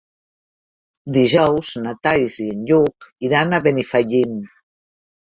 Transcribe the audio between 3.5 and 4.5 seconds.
a Benifallim.